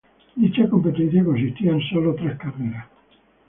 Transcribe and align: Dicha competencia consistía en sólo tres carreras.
Dicha 0.35 0.67
competencia 0.67 1.23
consistía 1.23 1.73
en 1.73 1.81
sólo 1.93 2.15
tres 2.15 2.35
carreras. 2.35 2.87